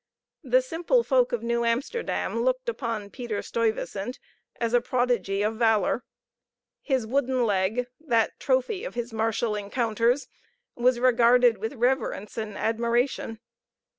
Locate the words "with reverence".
11.59-12.35